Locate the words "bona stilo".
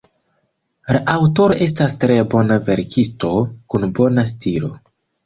4.01-4.73